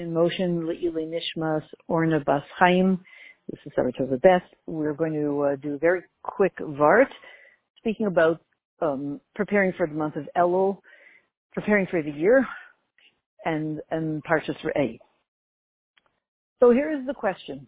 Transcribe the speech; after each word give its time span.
in 0.00 0.12
motion, 0.14 0.62
Le'ili 0.62 1.06
Nishmas, 1.06 1.62
Orna 1.86 2.20
Bas 2.20 2.42
Chaim. 2.58 2.98
This 3.50 3.60
is 3.66 3.72
Sarah 3.74 3.92
Best. 4.22 4.44
We're 4.66 4.94
going 4.94 5.12
to 5.12 5.42
uh, 5.42 5.56
do 5.56 5.74
a 5.74 5.78
very 5.78 6.02
quick 6.22 6.56
Vart, 6.58 7.08
speaking 7.76 8.06
about 8.06 8.40
um, 8.80 9.20
preparing 9.34 9.74
for 9.76 9.86
the 9.86 9.92
month 9.92 10.16
of 10.16 10.26
Elul, 10.36 10.78
preparing 11.52 11.86
for 11.86 12.02
the 12.02 12.10
year, 12.10 12.46
and, 13.44 13.80
and 13.90 14.24
Parshas 14.24 14.56
Re'eh. 14.64 14.98
So 16.60 16.70
here 16.70 16.90
is 16.90 17.06
the 17.06 17.14
question. 17.14 17.66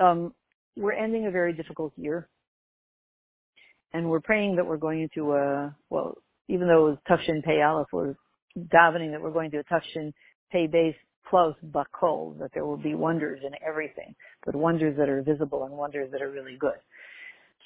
Um, 0.00 0.32
we're 0.76 0.92
ending 0.92 1.26
a 1.26 1.30
very 1.32 1.52
difficult 1.52 1.92
year, 1.96 2.28
and 3.92 4.08
we're 4.08 4.20
praying 4.20 4.54
that 4.56 4.66
we're 4.66 4.76
going 4.76 5.02
into 5.02 5.32
a, 5.32 5.74
well, 5.90 6.18
even 6.46 6.68
though 6.68 6.86
it 6.86 6.90
was 6.90 6.98
Tufshin 7.10 7.42
Pei 7.42 7.62
Aleph, 7.62 7.88
we're 7.92 8.14
davening 8.56 9.10
that 9.10 9.20
we're 9.20 9.32
going 9.32 9.50
to 9.50 9.58
a 9.58 9.64
Tufshin 9.64 10.12
Pei 10.52 10.68
Base 10.68 10.94
plus 11.28 11.54
Bakol, 11.70 12.38
that 12.38 12.50
there 12.54 12.64
will 12.64 12.76
be 12.76 12.94
wonders 12.94 13.40
in 13.44 13.52
everything, 13.66 14.14
but 14.44 14.54
wonders 14.54 14.96
that 14.96 15.08
are 15.08 15.22
visible 15.22 15.64
and 15.64 15.72
wonders 15.72 16.10
that 16.12 16.22
are 16.22 16.30
really 16.30 16.56
good. 16.58 16.78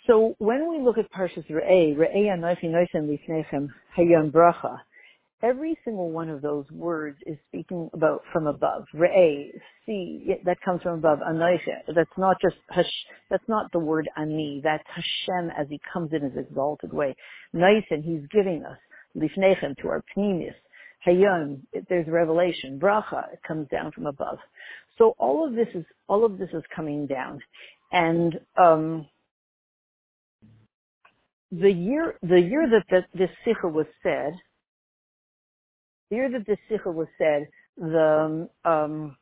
So 0.06 0.34
when 0.38 0.68
we 0.68 0.78
look 0.78 0.98
at 0.98 1.10
Parshas 1.12 1.48
Re'eh, 1.48 1.96
Re'eh 1.96 2.36
Anochi 2.36 2.64
Noisen 2.64 3.06
Lifnechem 3.08 3.68
Hayom 3.96 4.32
Bracha, 4.32 4.78
every 5.44 5.78
single 5.84 6.10
one 6.10 6.28
of 6.28 6.42
those 6.42 6.64
words 6.72 7.18
is 7.26 7.36
speaking 7.48 7.88
about 7.92 8.22
from 8.32 8.48
above. 8.48 8.84
Re'eh, 8.94 9.50
see, 9.86 10.34
that 10.44 10.60
comes 10.62 10.82
from 10.82 10.98
above. 10.98 11.20
Anochi, 11.20 11.66
that's 11.94 12.10
not 12.18 12.36
just 12.40 12.56
Hash, 12.68 12.90
that's 13.30 13.48
not 13.48 13.70
the 13.72 13.78
word 13.78 14.08
Ani, 14.16 14.60
that's 14.64 14.84
Hashem 14.88 15.50
as 15.56 15.68
he 15.68 15.80
comes 15.92 16.12
in 16.12 16.22
his 16.22 16.36
exalted 16.36 16.92
way. 16.92 17.14
Noisen, 17.54 18.02
he's 18.02 18.26
giving 18.32 18.64
us 18.64 18.78
Lifnechem 19.16 19.76
to 19.82 19.88
our 19.88 20.02
Pnimius. 20.16 20.54
Hayom, 21.06 21.60
there's 21.88 22.06
revelation. 22.08 22.78
Bracha, 22.78 23.32
it 23.32 23.40
comes 23.46 23.68
down 23.68 23.92
from 23.92 24.06
above. 24.06 24.38
So 24.98 25.14
all 25.18 25.46
of 25.46 25.54
this 25.54 25.68
is 25.74 25.84
all 26.08 26.24
of 26.24 26.38
this 26.38 26.50
is 26.52 26.62
coming 26.74 27.06
down, 27.06 27.40
and 27.90 28.38
um, 28.56 29.06
the 31.50 31.70
year 31.70 32.14
the 32.22 32.40
year 32.40 32.68
that 32.70 32.84
the, 32.90 33.18
this 33.18 33.30
sikha 33.44 33.68
was 33.68 33.86
said, 34.02 34.34
the 36.10 36.16
year 36.16 36.30
that 36.30 36.46
this 36.46 36.58
sikha 36.68 36.90
was 36.90 37.08
said, 37.18 37.48
the 37.76 38.48
um, 38.64 39.16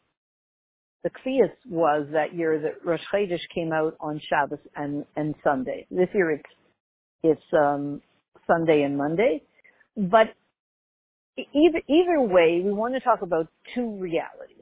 the 1.03 1.11
kvius 1.11 1.53
was 1.69 2.06
that 2.12 2.34
year 2.34 2.61
that 2.61 2.84
Rosh 2.84 3.00
Chodesh 3.12 3.41
came 3.55 3.72
out 3.72 3.97
on 4.00 4.20
Shabbos 4.28 4.59
and 4.77 5.05
and 5.17 5.34
Sunday. 5.42 5.87
This 5.91 6.09
year 6.12 6.33
it's 6.33 6.50
it's 7.22 7.53
um, 7.53 8.03
Sunday 8.47 8.83
and 8.83 8.98
Monday, 8.98 9.42
but 9.97 10.34
either, 11.55 11.83
either 11.88 12.20
way, 12.20 12.62
we 12.64 12.72
want 12.72 12.94
to 12.94 13.00
talk 13.00 13.22
about 13.22 13.48
two 13.74 13.96
realities. 13.96 14.56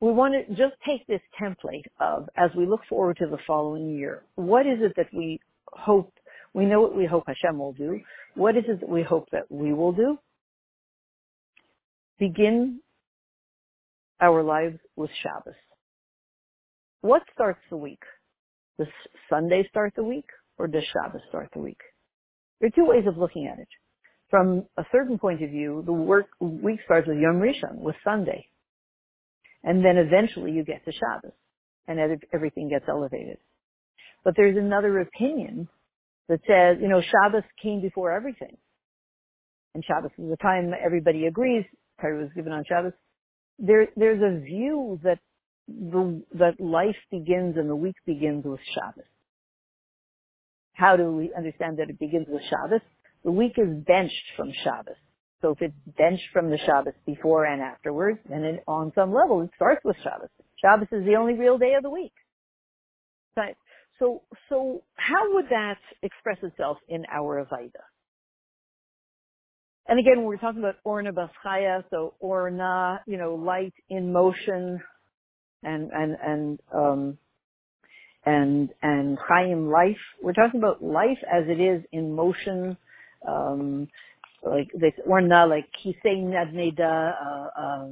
We 0.00 0.12
want 0.12 0.34
to 0.34 0.54
just 0.54 0.74
take 0.86 1.06
this 1.06 1.20
template 1.40 1.84
of, 2.00 2.28
as 2.36 2.50
we 2.56 2.66
look 2.66 2.80
forward 2.88 3.18
to 3.18 3.26
the 3.26 3.38
following 3.46 3.94
year, 3.94 4.22
what 4.34 4.66
is 4.66 4.78
it 4.80 4.94
that 4.96 5.06
we 5.12 5.40
hope, 5.72 6.12
we 6.54 6.64
know 6.64 6.80
what 6.80 6.96
we 6.96 7.06
hope 7.06 7.24
Hashem 7.26 7.58
will 7.58 7.72
do. 7.72 8.00
What 8.34 8.56
is 8.56 8.64
it 8.66 8.80
that 8.80 8.88
we 8.88 9.02
hope 9.02 9.28
that 9.30 9.50
we 9.50 9.72
will 9.72 9.92
do? 9.92 10.18
Begin 12.18 12.80
our 14.20 14.42
lives 14.42 14.78
with 14.96 15.10
Shabbos. 15.22 15.54
What 17.00 17.22
starts 17.32 17.60
the 17.70 17.76
week? 17.76 18.02
Does 18.78 18.88
Sunday 19.28 19.66
start 19.68 19.92
the 19.96 20.04
week 20.04 20.26
or 20.58 20.66
does 20.66 20.84
Shabbos 20.92 21.22
start 21.28 21.50
the 21.52 21.60
week? 21.60 21.80
There 22.60 22.68
are 22.68 22.70
two 22.70 22.86
ways 22.88 23.04
of 23.06 23.18
looking 23.18 23.46
at 23.46 23.58
it 23.58 23.68
from 24.32 24.64
a 24.78 24.84
certain 24.90 25.18
point 25.18 25.42
of 25.42 25.50
view, 25.50 25.82
the 25.84 25.92
work 25.92 26.28
week 26.40 26.80
starts 26.86 27.06
with 27.06 27.18
Yom 27.18 27.36
Rishon, 27.36 27.76
with 27.76 27.96
Sunday. 28.02 28.46
And 29.62 29.84
then 29.84 29.98
eventually 29.98 30.52
you 30.52 30.64
get 30.64 30.82
to 30.86 30.90
Shabbos 30.90 31.36
and 31.86 32.00
everything 32.32 32.70
gets 32.70 32.86
elevated. 32.88 33.36
But 34.24 34.32
there's 34.34 34.56
another 34.56 35.00
opinion 35.00 35.68
that 36.30 36.40
says, 36.46 36.78
you 36.80 36.88
know, 36.88 37.02
Shabbos 37.02 37.42
came 37.62 37.82
before 37.82 38.10
everything. 38.10 38.56
And 39.74 39.84
Shabbos 39.84 40.12
is 40.16 40.30
the 40.30 40.38
time 40.38 40.72
everybody 40.82 41.26
agrees, 41.26 41.66
Torah 42.00 42.22
was 42.22 42.30
given 42.34 42.52
on 42.52 42.64
Shabbos. 42.66 42.92
There, 43.58 43.88
there's 43.96 44.22
a 44.22 44.40
view 44.42 44.98
that 45.04 45.18
the, 45.68 46.22
that 46.38 46.58
life 46.58 46.96
begins 47.10 47.58
and 47.58 47.68
the 47.68 47.76
week 47.76 47.96
begins 48.06 48.46
with 48.46 48.60
Shabbos. 48.74 49.04
How 50.72 50.96
do 50.96 51.12
we 51.12 51.34
understand 51.36 51.78
that 51.80 51.90
it 51.90 51.98
begins 51.98 52.28
with 52.30 52.40
Shabbos? 52.48 52.80
The 53.24 53.30
week 53.30 53.54
is 53.56 53.68
benched 53.86 54.32
from 54.36 54.52
Shabbos. 54.64 54.96
So 55.40 55.50
if 55.50 55.62
it's 55.62 55.96
benched 55.98 56.28
from 56.32 56.50
the 56.50 56.58
Shabbos 56.58 56.94
before 57.06 57.44
and 57.44 57.60
afterwards, 57.60 58.20
then 58.28 58.44
it, 58.44 58.64
on 58.68 58.92
some 58.94 59.12
level 59.12 59.42
it 59.42 59.50
starts 59.56 59.84
with 59.84 59.96
Shabbos. 60.02 60.28
Shabbos 60.60 60.88
is 60.92 61.04
the 61.04 61.16
only 61.16 61.34
real 61.34 61.58
day 61.58 61.74
of 61.74 61.82
the 61.82 61.90
week. 61.90 62.12
So, 64.02 64.22
so 64.48 64.82
how 64.96 65.34
would 65.34 65.46
that 65.50 65.78
express 66.02 66.38
itself 66.42 66.78
in 66.88 67.04
our 67.12 67.44
Avaida? 67.44 67.82
And 69.86 70.00
again, 70.00 70.24
we're 70.24 70.38
talking 70.38 70.58
about 70.58 70.76
Orna 70.82 71.12
Baschaya, 71.12 71.84
so 71.90 72.14
Orna, 72.18 73.00
you 73.06 73.16
know, 73.16 73.36
light 73.36 73.74
in 73.88 74.12
motion, 74.12 74.80
and 75.62 75.90
and 75.92 76.16
and 76.20 76.60
um, 76.74 77.18
and 78.26 78.70
and 78.82 79.18
Chaim 79.28 79.70
life. 79.70 79.98
We're 80.20 80.32
talking 80.32 80.58
about 80.58 80.82
life 80.82 81.18
as 81.32 81.44
it 81.46 81.60
is 81.60 81.84
in 81.92 82.12
motion, 82.12 82.76
um, 83.26 83.88
like 84.42 84.68
this, 84.74 84.92
or 85.06 85.20
not 85.20 85.48
like 85.48 85.66
kisei 85.84 86.22
nadneda, 86.22 87.14
uh, 87.24 87.60
uh, 87.60 87.88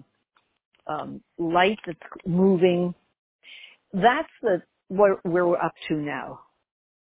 um, 0.93 1.21
light 1.39 1.79
that's 1.87 1.99
moving. 2.27 2.95
That's 3.93 4.29
the 4.43 4.63
what 4.89 5.25
where 5.25 5.47
we're 5.47 5.57
up 5.57 5.75
to 5.89 5.95
now 5.95 6.41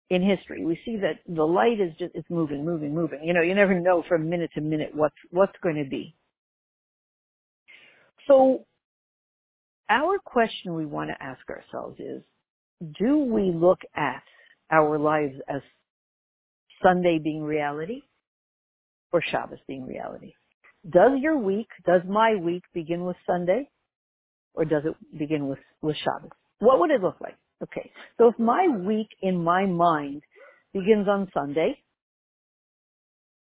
in 0.10 0.22
history. 0.22 0.66
We 0.66 0.80
see 0.86 0.98
that 0.98 1.20
the 1.28 1.44
light 1.44 1.80
is 1.80 1.92
just 1.98 2.14
it's 2.16 2.30
moving, 2.30 2.64
moving, 2.66 2.94
moving. 2.94 3.24
You 3.24 3.34
know, 3.34 3.42
you 3.42 3.56
never 3.56 3.80
know 3.80 4.04
from 4.08 4.30
minute 4.30 4.52
to 4.56 4.62
minute 4.62 4.92
what's 4.94 5.16
what's 5.32 5.58
going 5.62 5.84
to 5.84 5.90
be. 5.90 6.16
So 8.28 8.66
our 9.90 10.18
question 10.24 10.76
we 10.76 10.86
want 10.86 11.10
to 11.10 11.24
ask 11.24 11.42
ourselves 11.50 12.00
is, 12.00 12.24
do 13.00 13.18
we 13.18 13.52
look 13.52 13.80
at 13.96 14.24
our 14.72 14.98
lives 14.98 15.36
as 15.50 15.62
Sunday 16.84 17.20
being 17.20 17.44
reality 17.44 18.02
or 19.12 19.22
Shabbos 19.22 19.60
being 19.68 19.86
reality? 19.86 20.34
Does 20.90 21.12
your 21.20 21.38
week, 21.38 21.68
does 21.86 22.02
my 22.08 22.36
week 22.36 22.64
begin 22.74 23.06
with 23.06 23.16
Sunday 23.26 23.70
or 24.54 24.66
does 24.66 24.84
it 24.86 25.18
begin 25.18 25.48
with, 25.48 25.60
with 25.82 25.96
Shabbos? 25.98 26.32
What 26.60 26.80
would 26.80 26.92
it 26.92 27.02
look 27.02 27.20
like? 27.22 27.38
Okay. 27.64 27.92
So 28.18 28.30
if 28.30 28.40
my 28.40 28.68
week 28.68 29.08
in 29.22 29.44
my 29.44 29.66
mind 29.66 30.24
begins 30.74 31.08
on 31.08 31.30
Sunday, 31.34 31.80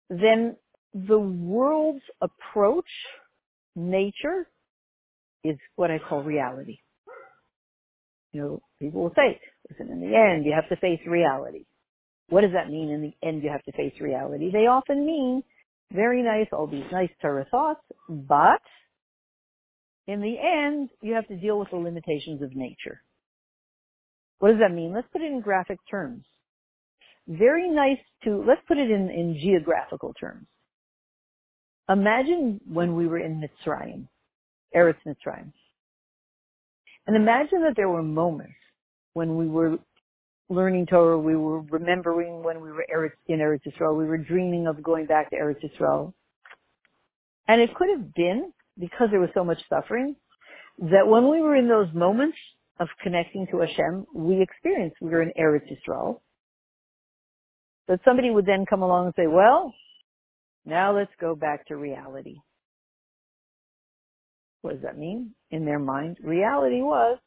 then 0.08 0.56
the 0.92 1.18
world's 1.18 2.02
approach, 2.20 2.88
nature, 3.76 4.48
is 5.44 5.56
what 5.76 5.90
I 5.90 5.98
call 5.98 6.22
reality. 6.22 6.78
You 8.32 8.40
know, 8.42 8.62
people 8.80 9.02
will 9.02 9.14
say, 9.16 9.40
listen, 9.68 9.92
in 9.92 10.00
the 10.00 10.16
end, 10.16 10.44
you 10.44 10.52
have 10.54 10.68
to 10.68 10.76
face 10.76 11.00
reality. 11.06 11.64
What 12.30 12.42
does 12.42 12.52
that 12.52 12.70
mean 12.70 12.90
in 12.90 13.02
the 13.02 13.26
end 13.26 13.42
you 13.42 13.50
have 13.50 13.64
to 13.64 13.72
face 13.72 13.92
reality? 14.00 14.50
They 14.50 14.66
often 14.66 15.04
mean 15.04 15.42
very 15.92 16.22
nice, 16.22 16.46
all 16.52 16.68
these 16.68 16.84
nice 16.92 17.10
Torah 17.20 17.46
thoughts, 17.50 17.82
but 18.08 18.62
in 20.06 20.20
the 20.20 20.36
end 20.38 20.90
you 21.02 21.14
have 21.14 21.26
to 21.28 21.36
deal 21.36 21.58
with 21.58 21.70
the 21.70 21.76
limitations 21.76 22.40
of 22.40 22.54
nature. 22.54 23.02
What 24.38 24.52
does 24.52 24.60
that 24.60 24.72
mean? 24.72 24.92
Let's 24.94 25.08
put 25.12 25.22
it 25.22 25.30
in 25.30 25.40
graphic 25.40 25.78
terms. 25.90 26.24
Very 27.26 27.68
nice 27.68 27.98
to, 28.24 28.42
let's 28.46 28.62
put 28.66 28.78
it 28.78 28.90
in, 28.90 29.10
in 29.10 29.38
geographical 29.40 30.14
terms. 30.18 30.46
Imagine 31.88 32.60
when 32.66 32.94
we 32.94 33.08
were 33.08 33.18
in 33.18 33.42
Mitzrayim, 33.42 34.06
Eretz 34.74 34.96
Mitzrayim. 35.06 35.52
And 37.06 37.16
imagine 37.16 37.62
that 37.62 37.74
there 37.76 37.88
were 37.88 38.02
moments 38.02 38.54
when 39.14 39.36
we 39.36 39.48
were 39.48 39.78
learning 40.50 40.86
Torah, 40.86 41.18
we 41.18 41.36
were 41.36 41.60
remembering 41.62 42.42
when 42.42 42.60
we 42.60 42.70
were 42.70 42.84
in 43.28 43.38
Eretz 43.38 43.60
Yisrael, 43.64 43.96
we 43.96 44.04
were 44.04 44.18
dreaming 44.18 44.66
of 44.66 44.82
going 44.82 45.06
back 45.06 45.30
to 45.30 45.36
Eretz 45.36 45.62
Yisrael. 45.62 46.12
And 47.46 47.60
it 47.60 47.74
could 47.74 47.88
have 47.96 48.12
been, 48.14 48.52
because 48.78 49.08
there 49.10 49.20
was 49.20 49.30
so 49.32 49.44
much 49.44 49.58
suffering, 49.68 50.16
that 50.78 51.06
when 51.06 51.30
we 51.30 51.40
were 51.40 51.54
in 51.54 51.68
those 51.68 51.88
moments 51.94 52.36
of 52.80 52.88
connecting 53.02 53.46
to 53.52 53.60
Hashem, 53.60 54.06
we 54.12 54.42
experienced 54.42 54.96
we 55.00 55.10
were 55.10 55.22
in 55.22 55.32
Eretz 55.40 55.70
Yisrael. 55.70 56.20
That 57.86 58.00
somebody 58.04 58.30
would 58.30 58.46
then 58.46 58.66
come 58.68 58.82
along 58.82 59.06
and 59.06 59.14
say, 59.16 59.28
well, 59.28 59.72
now 60.64 60.96
let's 60.96 61.12
go 61.20 61.36
back 61.36 61.66
to 61.68 61.76
reality. 61.76 62.36
What 64.62 64.74
does 64.74 64.82
that 64.82 64.98
mean? 64.98 65.30
In 65.50 65.64
their 65.64 65.78
mind, 65.78 66.18
reality 66.22 66.82
was 66.82 67.18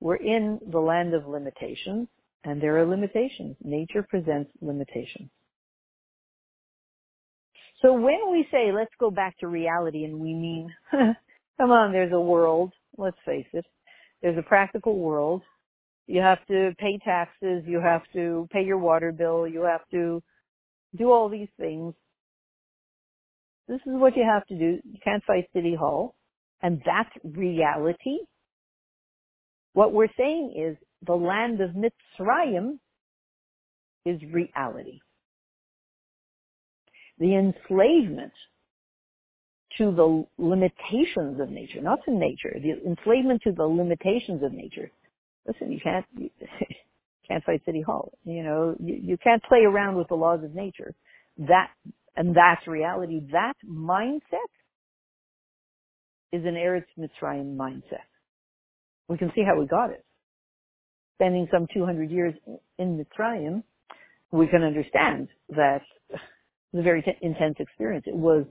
we're 0.00 0.16
in 0.16 0.60
the 0.70 0.80
land 0.80 1.14
of 1.14 1.26
limitations 1.26 2.08
and 2.44 2.60
there 2.60 2.78
are 2.78 2.86
limitations. 2.86 3.56
Nature 3.62 4.06
presents 4.08 4.50
limitations. 4.60 5.30
So 7.82 7.92
when 7.92 8.30
we 8.30 8.46
say 8.50 8.72
let's 8.72 8.92
go 8.98 9.10
back 9.10 9.38
to 9.40 9.48
reality 9.48 10.04
and 10.04 10.18
we 10.18 10.32
mean 10.32 10.68
Come 11.58 11.70
on, 11.70 11.92
there's 11.92 12.12
a 12.12 12.20
world. 12.20 12.72
Let's 12.96 13.16
face 13.24 13.46
it. 13.52 13.64
There's 14.22 14.38
a 14.38 14.42
practical 14.42 14.98
world. 14.98 15.42
You 16.06 16.20
have 16.20 16.44
to 16.48 16.72
pay 16.78 16.98
taxes. 17.04 17.64
You 17.66 17.80
have 17.80 18.02
to 18.12 18.48
pay 18.50 18.62
your 18.64 18.78
water 18.78 19.12
bill. 19.12 19.46
You 19.46 19.62
have 19.62 19.88
to 19.92 20.22
do 20.96 21.10
all 21.10 21.28
these 21.28 21.48
things. 21.58 21.94
This 23.68 23.80
is 23.86 23.92
what 23.94 24.16
you 24.16 24.24
have 24.24 24.46
to 24.46 24.58
do. 24.58 24.80
You 24.84 24.98
can't 25.02 25.24
fight 25.24 25.48
City 25.54 25.74
Hall. 25.74 26.14
And 26.62 26.82
that's 26.84 27.10
reality. 27.24 28.18
What 29.72 29.92
we're 29.92 30.12
saying 30.16 30.54
is 30.56 30.76
the 31.06 31.14
land 31.14 31.60
of 31.60 31.70
Mitzrayim 31.70 32.78
is 34.04 34.20
reality. 34.32 35.00
The 37.18 37.34
enslavement 37.36 38.32
to 39.78 39.92
the 39.92 40.24
limitations 40.38 41.40
of 41.40 41.50
nature, 41.50 41.80
not 41.80 41.98
to 42.04 42.12
nature, 42.12 42.56
the 42.60 42.88
enslavement 42.88 43.42
to 43.42 43.52
the 43.52 43.64
limitations 43.64 44.42
of 44.42 44.52
nature. 44.52 44.90
Listen, 45.46 45.72
you 45.72 45.80
can't, 45.82 46.04
you 46.16 46.30
can't 47.28 47.42
fight 47.44 47.62
City 47.64 47.82
Hall. 47.82 48.12
You 48.24 48.42
know, 48.42 48.76
you, 48.78 48.98
you 49.02 49.16
can't 49.18 49.42
play 49.44 49.64
around 49.64 49.96
with 49.96 50.08
the 50.08 50.14
laws 50.14 50.44
of 50.44 50.54
nature. 50.54 50.94
That, 51.38 51.70
and 52.16 52.36
that's 52.36 52.66
reality. 52.66 53.20
That 53.32 53.54
mindset 53.68 54.20
is 56.32 56.44
an 56.44 56.54
Eretz 56.54 56.84
Mitzrayim 56.98 57.56
mindset. 57.56 58.06
We 59.08 59.18
can 59.18 59.32
see 59.34 59.42
how 59.44 59.58
we 59.58 59.66
got 59.66 59.90
it. 59.90 60.04
Spending 61.14 61.46
some 61.52 61.66
200 61.72 62.10
years 62.10 62.34
in 62.78 62.98
Mitzrayim, 62.98 63.62
we 64.32 64.46
can 64.48 64.62
understand 64.62 65.28
that 65.50 65.82
a 66.74 66.82
very 66.82 67.02
t- 67.02 67.16
intense 67.22 67.56
experience. 67.60 68.04
It 68.06 68.16
was 68.16 68.44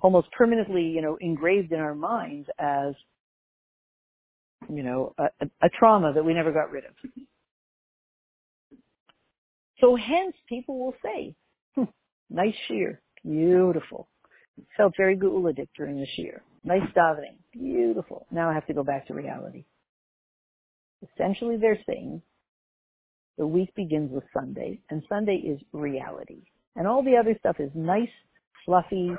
almost 0.00 0.30
permanently, 0.32 0.82
you 0.84 1.02
know, 1.02 1.18
engraved 1.20 1.72
in 1.72 1.80
our 1.80 1.94
minds 1.94 2.48
as, 2.58 2.94
you 4.70 4.82
know, 4.82 5.14
a, 5.18 5.28
a 5.62 5.68
trauma 5.78 6.12
that 6.12 6.24
we 6.24 6.34
never 6.34 6.52
got 6.52 6.70
rid 6.70 6.84
of. 6.84 6.92
So 9.80 9.96
hence 9.96 10.34
people 10.48 10.78
will 10.78 10.94
say, 11.04 11.34
hmm, 11.74 11.84
nice 12.30 12.54
shiur, 12.68 12.98
beautiful. 13.24 14.08
Felt 14.76 14.94
very 14.96 15.16
geuladik 15.16 15.68
during 15.76 15.96
the 15.96 16.06
shiur. 16.18 16.40
Nice 16.64 16.88
davening, 16.96 17.36
beautiful. 17.52 18.26
Now 18.30 18.50
I 18.50 18.54
have 18.54 18.66
to 18.66 18.74
go 18.74 18.82
back 18.82 19.06
to 19.08 19.14
reality. 19.14 19.64
Essentially 21.02 21.56
they're 21.56 21.78
saying 21.88 22.22
the 23.36 23.46
week 23.46 23.74
begins 23.74 24.10
with 24.10 24.24
Sunday 24.34 24.80
and 24.90 25.02
Sunday 25.08 25.36
is 25.36 25.60
reality. 25.72 26.42
And 26.76 26.86
all 26.86 27.02
the 27.02 27.16
other 27.16 27.36
stuff 27.38 27.56
is 27.60 27.70
nice, 27.74 28.08
fluffy, 28.64 29.10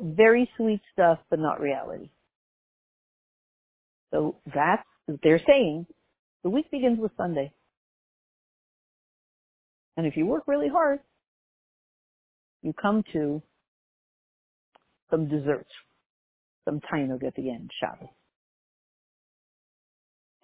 very 0.00 0.50
sweet 0.56 0.80
stuff, 0.92 1.18
but 1.30 1.38
not 1.38 1.60
reality. 1.60 2.10
So 4.12 4.36
that's, 4.54 4.86
they're 5.22 5.42
saying, 5.46 5.86
the 6.42 6.50
week 6.50 6.70
begins 6.70 6.98
with 6.98 7.12
Sunday. 7.16 7.52
And 9.96 10.06
if 10.06 10.16
you 10.16 10.26
work 10.26 10.44
really 10.46 10.68
hard, 10.68 11.00
you 12.62 12.72
come 12.72 13.02
to 13.12 13.42
some 15.10 15.28
desserts, 15.28 15.70
some 16.64 16.80
tainug 16.92 17.24
at 17.24 17.34
the 17.34 17.50
end, 17.50 17.70
Shabbos. 17.80 18.08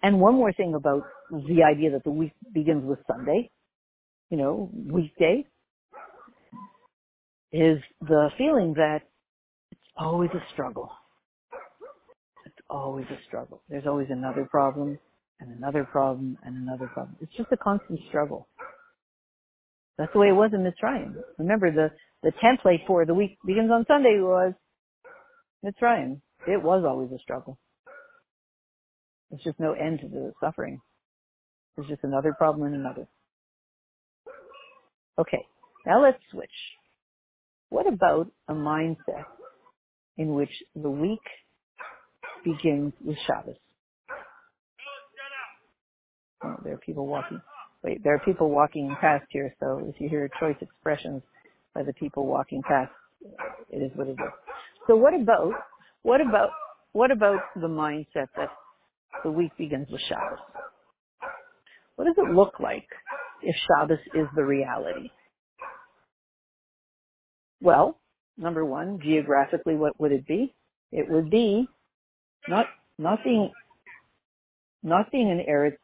And 0.03 0.19
one 0.19 0.35
more 0.35 0.51
thing 0.51 0.75
about 0.75 1.03
the 1.31 1.63
idea 1.63 1.91
that 1.91 2.03
the 2.03 2.11
week 2.11 2.33
begins 2.53 2.83
with 2.85 2.99
Sunday, 3.07 3.49
you 4.29 4.37
know, 4.37 4.69
weekday, 4.73 5.45
is 7.53 7.79
the 8.01 8.29
feeling 8.37 8.73
that 8.75 8.99
it's 9.71 9.79
always 9.95 10.29
a 10.33 10.43
struggle. 10.51 10.91
It's 12.45 12.55
always 12.69 13.05
a 13.11 13.17
struggle. 13.27 13.61
There's 13.69 13.87
always 13.87 14.07
another 14.09 14.45
problem 14.51 14.99
and 15.39 15.57
another 15.57 15.85
problem 15.85 16.37
and 16.43 16.57
another 16.57 16.87
problem. 16.87 17.15
It's 17.21 17.31
just 17.37 17.51
a 17.53 17.57
constant 17.57 17.99
struggle. 18.09 18.49
That's 19.97 20.11
the 20.11 20.19
way 20.19 20.27
it 20.27 20.33
was 20.33 20.51
in 20.53 20.61
Mitzrayim. 20.63 21.15
Remember 21.37 21.71
the, 21.71 21.91
the 22.23 22.33
template 22.43 22.85
for 22.87 23.05
the 23.05 23.13
week 23.13 23.37
begins 23.45 23.71
on 23.71 23.85
Sunday 23.87 24.17
was 24.19 24.53
Mitzrayim. 25.63 26.19
It 26.45 26.61
was 26.61 26.83
always 26.85 27.09
a 27.11 27.19
struggle. 27.19 27.57
There's 29.33 29.43
just 29.43 29.59
no 29.59 29.73
end 29.73 30.01
to 30.01 30.07
the 30.07 30.31
suffering. 30.39 30.79
There's 31.75 31.87
just 31.87 32.03
another 32.03 32.35
problem 32.37 32.67
and 32.67 32.75
another. 32.75 33.07
Okay, 35.17 35.43
now 35.87 36.03
let's 36.03 36.19
switch. 36.29 36.49
What 37.69 37.91
about 37.91 38.31
a 38.47 38.53
mindset 38.53 39.25
in 40.19 40.35
which 40.35 40.51
the 40.75 40.89
week 40.91 41.23
begins 42.43 42.93
with 43.03 43.17
Shabbos. 43.25 43.55
Oh, 46.43 46.55
there 46.63 46.73
are 46.73 46.77
people 46.77 47.07
walking. 47.07 47.41
Wait, 47.83 48.03
there 48.03 48.13
are 48.13 48.19
people 48.19 48.49
walking 48.49 48.95
past 49.01 49.25
here, 49.29 49.55
so 49.59 49.81
if 49.83 49.99
you 49.99 50.09
hear 50.09 50.29
choice 50.39 50.55
expressions 50.61 51.21
by 51.73 51.83
the 51.83 51.93
people 51.93 52.27
walking 52.27 52.61
past, 52.61 52.91
it 53.69 53.77
is 53.77 53.91
what 53.95 54.07
it 54.07 54.11
is. 54.11 54.17
So 54.87 54.95
what 54.95 55.13
about, 55.13 55.53
what 56.03 56.21
about, 56.21 56.49
what 56.91 57.11
about 57.11 57.39
the 57.55 57.67
mindset 57.67 58.27
that 58.35 58.49
the 59.23 59.31
week 59.31 59.51
begins 59.57 59.87
with 59.91 60.01
Shabbos? 60.07 60.39
What 61.95 62.05
does 62.05 62.15
it 62.17 62.33
look 62.33 62.59
like 62.59 62.87
if 63.41 63.55
Shabbos 63.67 63.99
is 64.13 64.27
the 64.35 64.43
reality? 64.43 65.09
Well, 67.61 67.99
number 68.37 68.65
one, 68.65 68.99
geographically, 69.01 69.75
what 69.75 69.99
would 69.99 70.11
it 70.11 70.27
be? 70.27 70.53
It 70.91 71.09
would 71.09 71.29
be 71.29 71.67
not 72.47 72.65
not 72.97 73.19
being 73.23 73.51
not 74.83 75.11
being 75.11 75.31
an 75.31 75.43
Eretz 75.49 75.77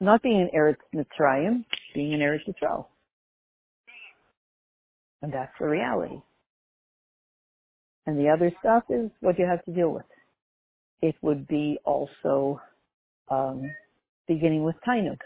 not 0.00 0.22
being 0.22 0.40
an 0.40 0.50
Eretz 0.54 0.76
Mitzrayim, 0.94 1.64
being 1.94 2.14
an 2.14 2.20
Eretz 2.20 2.42
Yisrael. 2.46 2.86
And 5.22 5.32
that's 5.32 5.52
the 5.58 5.66
reality. 5.66 6.20
And 8.06 8.18
the 8.18 8.28
other 8.28 8.52
stuff 8.60 8.84
is 8.90 9.10
what 9.20 9.38
you 9.38 9.46
have 9.46 9.64
to 9.64 9.72
deal 9.72 9.90
with. 9.90 10.04
It 11.04 11.16
would 11.22 11.48
be 11.48 11.78
also 11.84 12.60
um, 13.30 13.62
beginning 14.28 14.64
with 14.64 14.76
Tainuk. 14.88 15.18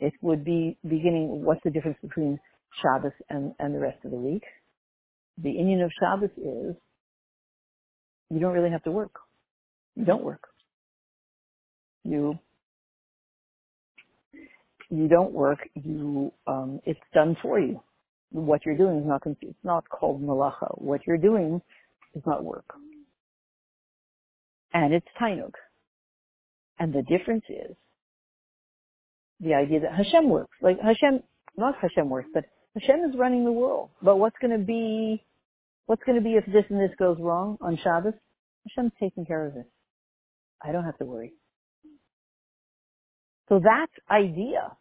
It 0.00 0.14
would 0.22 0.44
be 0.44 0.78
beginning, 0.82 1.44
what's 1.44 1.62
the 1.64 1.70
difference 1.70 1.98
between 2.02 2.38
Shabbos 2.82 3.12
and, 3.30 3.54
and 3.58 3.74
the 3.74 3.80
rest 3.80 4.04
of 4.04 4.12
the 4.12 4.16
week? 4.18 4.44
the 5.42 5.50
inyan 5.50 5.84
of 5.84 5.90
Shabbos 6.00 6.30
is 6.36 6.76
you 8.30 8.40
don't 8.40 8.54
really 8.54 8.70
have 8.70 8.82
to 8.84 8.90
work. 8.90 9.14
You 9.96 10.04
don't 10.04 10.24
work. 10.24 10.42
You 12.04 12.38
you 14.90 15.08
don't 15.08 15.32
work. 15.32 15.58
You 15.74 16.32
um, 16.46 16.80
it's 16.86 17.00
done 17.14 17.36
for 17.42 17.58
you. 17.60 17.80
What 18.30 18.64
you're 18.64 18.76
doing 18.76 19.00
is 19.00 19.06
not 19.06 19.22
it's 19.42 19.64
not 19.64 19.88
called 19.88 20.22
malacha. 20.22 20.80
What 20.80 21.02
you're 21.06 21.18
doing 21.18 21.60
is 22.14 22.22
not 22.26 22.44
work, 22.44 22.66
and 24.84 24.92
it's 24.92 25.06
Tainuk. 25.20 25.54
And 26.78 26.92
the 26.92 27.02
difference 27.02 27.44
is 27.48 27.76
the 29.40 29.54
idea 29.54 29.80
that 29.80 29.94
Hashem 29.94 30.28
works. 30.28 30.56
Like 30.60 30.78
Hashem, 30.80 31.22
not 31.56 31.74
Hashem 31.80 32.08
works, 32.10 32.28
but 32.34 32.44
Hashem 32.74 33.00
is 33.08 33.16
running 33.18 33.44
the 33.44 33.52
world. 33.52 33.90
But 34.02 34.16
what's 34.18 34.36
going 34.40 34.58
to 34.58 34.64
be 34.64 35.24
What's 35.86 36.02
going 36.02 36.18
to 36.18 36.24
be 36.24 36.34
if 36.34 36.44
this 36.46 36.64
and 36.68 36.80
this 36.80 36.94
goes 36.98 37.16
wrong 37.20 37.58
on 37.60 37.78
Shabbos? 37.82 38.14
Hashem's 38.66 38.92
taking 39.00 39.24
care 39.24 39.46
of 39.46 39.56
it. 39.56 39.70
I 40.60 40.72
don't 40.72 40.84
have 40.84 40.98
to 40.98 41.04
worry. 41.04 41.32
So 43.48 43.60
that 43.60 43.86
idea, 44.10 44.76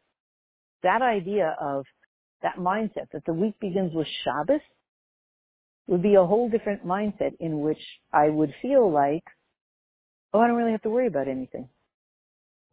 that 0.82 1.04
idea 1.04 1.56
of 1.62 1.86
that 2.42 2.56
mindset 2.58 3.12
that 3.14 3.24
the 3.28 3.34
week 3.34 3.54
begins 3.60 3.94
with 3.94 4.08
Shabbos 4.24 4.62
would 5.86 6.02
be 6.02 6.16
a 6.16 6.26
whole 6.26 6.50
different 6.50 6.84
mindset 6.86 7.34
in 7.40 7.60
which 7.60 7.78
I 8.12 8.30
would 8.30 8.52
feel 8.64 8.92
like, 8.92 9.24
oh, 10.36 10.40
I 10.42 10.48
don't 10.48 10.58
really 10.58 10.72
have 10.72 10.82
to 10.84 10.90
worry 10.90 11.08
about 11.08 11.28
anything. 11.28 11.70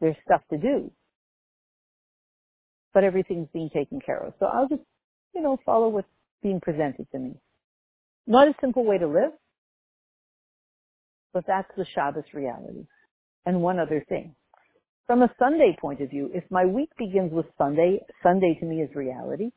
There's 0.01 0.17
stuff 0.25 0.43
to 0.51 0.59
do. 0.59 0.91
But 2.93 3.05
everything's 3.05 3.49
being 3.53 3.71
taken 3.71 4.01
care 4.01 4.19
of. 4.19 4.35
So 4.41 4.47
I'll 4.47 4.69
just, 4.69 4.83
you 5.35 5.43
know, 5.43 5.59
follow 5.65 5.89
what's 5.89 6.09
being 6.43 6.61
presented 6.61 7.07
to 7.13 7.19
me. 7.19 7.35
Not 8.27 8.49
a 8.49 8.55
simple 8.61 8.85
way 8.85 8.99
to 8.99 9.07
live, 9.07 9.33
but 11.33 11.45
that's 11.47 11.71
the 11.77 11.87
Shabbos 11.95 12.25
reality. 12.35 12.87
And 13.47 13.63
one 13.63 13.79
other 13.79 14.05
thing. 14.09 14.35
From 15.07 15.23
a 15.23 15.35
Sunday 15.39 15.77
point 15.81 16.01
of 16.01 16.11
view, 16.11 16.31
if 16.33 16.45
my 16.51 16.65
week 16.65 16.91
begins 16.99 17.33
with 17.33 17.47
Sunday, 17.59 18.01
Sunday 18.23 18.57
to 18.61 18.67
me 18.67 18.83
is 18.83 18.95
reality, 18.95 19.51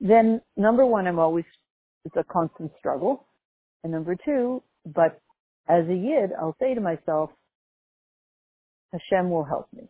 then 0.00 0.40
number 0.56 0.86
one, 0.86 1.06
I'm 1.06 1.18
always, 1.18 1.44
it's 2.04 2.16
a 2.16 2.24
constant 2.24 2.70
struggle. 2.78 3.26
And 3.82 3.92
number 3.92 4.16
two, 4.24 4.62
but 4.86 5.20
as 5.68 5.86
a 5.88 5.94
Yid, 5.94 6.30
I'll 6.38 6.56
say 6.60 6.74
to 6.74 6.80
myself, 6.80 7.30
Hashem 8.92 9.30
will 9.30 9.44
help 9.44 9.68
me. 9.72 9.88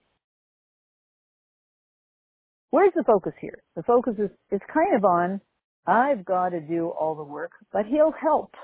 Where's 2.71 2.93
the 2.95 3.05
focus 3.05 3.33
here? 3.41 3.63
The 3.77 3.83
focus 3.85 4.15
is, 4.19 4.31
is 4.51 4.61
kind 4.73 4.95
of 4.97 5.05
on 5.05 5.41
I've 5.89 6.23
got 6.23 6.51
to 6.51 6.61
do 6.61 6.89
all 6.89 7.15
the 7.15 7.25
work, 7.25 7.53
but 7.73 7.87
he'll 7.87 8.13
help. 8.13 8.55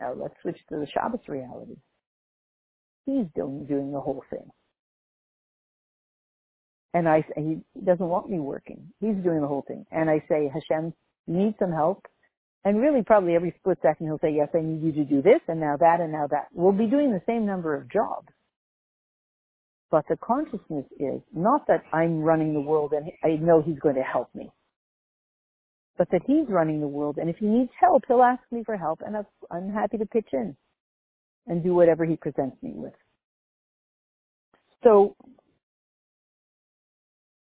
Now 0.00 0.12
let's 0.14 0.34
switch 0.42 0.58
to 0.70 0.76
the 0.76 0.88
Shabbos 0.92 1.20
reality. 1.28 1.76
He's 3.06 3.26
doing, 3.36 3.66
doing 3.66 3.92
the 3.92 4.00
whole 4.00 4.24
thing. 4.28 4.50
And 6.94 7.08
I, 7.08 7.24
he 7.36 7.60
doesn't 7.84 8.08
want 8.08 8.28
me 8.28 8.40
working. 8.40 8.88
He's 8.98 9.16
doing 9.22 9.40
the 9.40 9.46
whole 9.46 9.64
thing. 9.68 9.86
And 9.92 10.10
I 10.10 10.18
say, 10.28 10.50
Hashem, 10.52 10.92
you 11.28 11.34
need 11.34 11.54
some 11.60 11.70
help. 11.70 12.04
And 12.68 12.82
really 12.82 13.02
probably 13.02 13.34
every 13.34 13.54
split 13.60 13.78
second 13.80 14.08
he'll 14.08 14.18
say, 14.18 14.34
yes, 14.36 14.50
I 14.54 14.60
need 14.60 14.82
you 14.82 14.92
to 14.92 15.04
do 15.08 15.22
this 15.22 15.40
and 15.48 15.58
now 15.58 15.78
that 15.80 16.00
and 16.02 16.12
now 16.12 16.26
that. 16.26 16.48
We'll 16.52 16.72
be 16.72 16.84
doing 16.84 17.10
the 17.12 17.22
same 17.26 17.46
number 17.46 17.74
of 17.74 17.90
jobs. 17.90 18.28
But 19.90 20.04
the 20.10 20.18
consciousness 20.18 20.84
is 21.00 21.22
not 21.34 21.66
that 21.68 21.84
I'm 21.94 22.20
running 22.20 22.52
the 22.52 22.60
world 22.60 22.92
and 22.92 23.10
I 23.24 23.42
know 23.42 23.62
he's 23.62 23.78
going 23.78 23.94
to 23.94 24.02
help 24.02 24.28
me, 24.34 24.50
but 25.96 26.10
that 26.10 26.20
he's 26.26 26.44
running 26.50 26.82
the 26.82 26.86
world 26.86 27.16
and 27.16 27.30
if 27.30 27.36
he 27.38 27.46
needs 27.46 27.70
help, 27.80 28.02
he'll 28.06 28.20
ask 28.20 28.42
me 28.50 28.64
for 28.66 28.76
help 28.76 29.00
and 29.00 29.16
I'm 29.50 29.72
happy 29.72 29.96
to 29.96 30.04
pitch 30.04 30.28
in 30.34 30.54
and 31.46 31.62
do 31.64 31.74
whatever 31.74 32.04
he 32.04 32.16
presents 32.16 32.62
me 32.62 32.72
with. 32.74 32.92
So, 34.84 35.16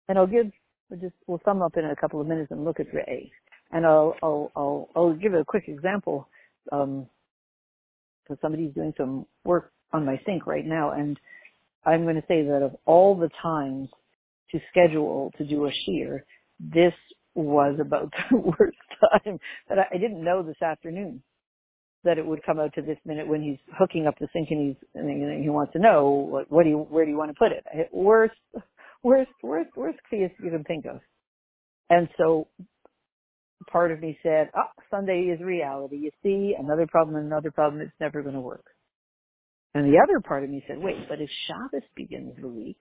and 0.09 0.19
I'll 0.19 0.27
give, 0.27 0.47
we'll 0.91 0.99
just, 0.99 1.15
we'll 1.29 1.41
sum 1.45 1.63
up 1.63 1.77
in 1.77 1.85
a 1.85 1.95
couple 1.95 2.21
of 2.21 2.27
minutes 2.27 2.51
and 2.51 2.65
look 2.65 2.81
at 2.81 2.93
Re'eh. 2.93 3.31
And 3.75 3.87
I'll, 3.87 4.17
I'll, 4.23 4.53
I'll, 4.57 4.91
I'll 4.97 5.15
give 5.15 5.35
a 5.35 5.45
quick 5.45 5.65
example, 5.69 6.29
um, 6.73 7.09
because 8.23 8.41
somebody's 8.43 8.75
doing 8.75 8.95
some 8.97 9.27
work 9.45 9.73
on 9.93 10.07
my 10.07 10.21
sink 10.27 10.47
right 10.47 10.67
now 10.67 10.93
and 10.93 11.19
I'm 11.87 12.05
going 12.05 12.17
to 12.17 12.29
say 12.29 12.45
that 12.45 12.63
of 12.63 12.77
all 12.87 13.17
the 13.17 13.31
times 13.43 13.89
to 14.53 14.61
schedule 14.71 15.33
to 15.39 15.45
do 15.45 15.67
a 15.67 15.71
shiur, 15.71 16.21
this 16.61 16.95
was 17.35 17.79
about 17.81 18.13
the 18.31 18.39
worst 18.39 18.79
time. 19.01 19.39
But 19.69 19.79
I, 19.79 19.87
didn't 19.99 20.25
know 20.25 20.43
this 20.43 20.61
afternoon 20.63 21.23
that 22.05 22.19
it 22.19 22.27
would 22.27 22.45
come 22.45 22.61
out 22.61 22.75
to 22.75 22.83
this 22.83 22.99
minute 23.07 23.29
when 23.29 23.43
he's 23.43 23.59
hooking 23.79 24.07
up 24.07 24.15
the 24.21 24.29
sink 24.33 24.49
and 24.51 24.69
he's 24.69 24.89
and 24.95 25.43
he 25.43 25.51
wants 25.51 25.73
to 25.75 25.79
know 25.79 26.09
what, 26.09 26.51
what 26.51 26.65
do 26.65 26.71
you 26.71 26.79
where 26.79 27.05
do 27.05 27.11
you 27.11 27.17
want 27.19 27.31
to 27.31 27.39
put 27.39 27.53
it? 27.53 27.65
Worst, 27.93 28.35
worst, 29.03 29.31
worst, 29.43 29.71
worst 29.77 29.99
case 30.11 30.31
you 30.43 30.51
can 30.51 30.65
think 30.65 30.87
of. 30.87 31.01
And 31.91 32.09
so 32.19 32.49
part 33.65 33.93
of 33.93 34.01
me 34.01 34.19
said, 34.23 34.51
"Oh, 34.57 34.71
Sunday 34.91 35.23
is 35.35 35.41
reality. 35.41 35.97
You 35.97 36.11
see, 36.23 36.55
another 36.59 36.87
problem, 36.87 37.17
another 37.17 37.51
problem. 37.51 37.81
It's 37.83 37.93
never 38.01 38.23
going 38.23 38.35
to 38.35 38.41
work." 38.41 38.65
And 39.75 39.93
the 39.93 39.99
other 39.99 40.21
part 40.21 40.45
of 40.45 40.51
me 40.51 40.63
said, 40.69 40.79
wait, 40.79 41.09
but 41.09 41.21
if 41.21 41.29
Shabbos 41.47 41.83
begins 41.97 42.35
the 42.41 42.49
week, 42.49 42.81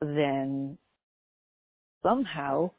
then 0.00 0.78
somehow 2.04 2.70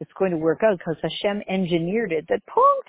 it's 0.00 0.10
going 0.18 0.30
to 0.30 0.38
work 0.38 0.60
out 0.64 0.78
because 0.78 0.96
Hashem 1.02 1.42
engineered 1.48 2.12
it 2.12 2.24
that 2.28 2.40
punct, 2.46 2.88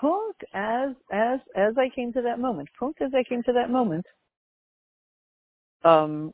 punct 0.00 0.44
as, 0.54 0.90
as, 1.12 1.40
as 1.56 1.74
I 1.76 1.94
came 1.94 2.12
to 2.12 2.22
that 2.22 2.38
moment, 2.38 2.68
punct 2.78 3.02
as 3.02 3.10
I 3.16 3.24
came 3.28 3.42
to 3.42 3.52
that 3.52 3.68
moment, 3.68 4.06
um, 5.82 6.32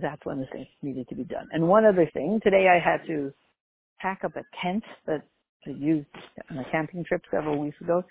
that's 0.00 0.24
when 0.24 0.40
the 0.40 0.46
thing 0.46 0.66
needed 0.80 1.08
to 1.08 1.14
be 1.14 1.24
done. 1.24 1.48
And 1.52 1.68
one 1.68 1.84
other 1.84 2.08
thing, 2.14 2.40
today 2.42 2.68
I 2.68 2.78
had 2.78 3.06
to 3.06 3.34
pack 4.00 4.22
up 4.24 4.36
a 4.36 4.42
tent 4.62 4.84
that 5.06 5.22
I 5.66 5.70
used 5.70 6.06
on 6.50 6.58
a 6.58 6.64
camping 6.70 7.04
trip 7.04 7.22
several 7.30 7.58
weeks 7.58 7.80
ago 7.80 8.02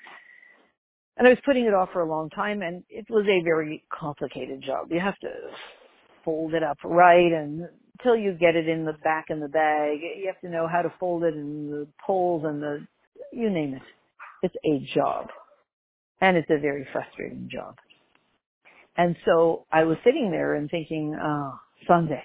and 1.17 1.27
I 1.27 1.31
was 1.31 1.39
putting 1.45 1.65
it 1.65 1.73
off 1.73 1.89
for 1.91 2.01
a 2.01 2.09
long 2.09 2.29
time 2.29 2.61
and 2.61 2.83
it 2.89 3.05
was 3.09 3.25
a 3.27 3.43
very 3.43 3.83
complicated 3.91 4.61
job. 4.63 4.87
You 4.91 4.99
have 4.99 5.17
to 5.19 5.29
fold 6.23 6.53
it 6.53 6.63
up 6.63 6.77
right 6.83 7.31
and 7.31 7.67
until 7.99 8.15
you 8.15 8.33
get 8.33 8.55
it 8.55 8.69
in 8.69 8.85
the 8.85 8.93
back 9.03 9.25
in 9.29 9.39
the 9.39 9.47
bag, 9.47 9.99
you 10.01 10.27
have 10.27 10.39
to 10.41 10.49
know 10.49 10.67
how 10.67 10.83
to 10.83 10.93
fold 10.99 11.23
it 11.23 11.33
and 11.33 11.71
the 11.71 11.87
poles 12.05 12.43
and 12.45 12.61
the, 12.61 12.85
you 13.33 13.49
name 13.49 13.73
it. 13.73 13.81
It's 14.43 14.55
a 14.63 14.93
job. 14.93 15.27
And 16.21 16.37
it's 16.37 16.49
a 16.49 16.59
very 16.59 16.87
frustrating 16.91 17.49
job. 17.51 17.75
And 18.97 19.15
so 19.25 19.65
I 19.71 19.83
was 19.83 19.97
sitting 20.03 20.29
there 20.31 20.55
and 20.55 20.69
thinking, 20.69 21.17
oh, 21.19 21.59
Sunday, 21.87 22.23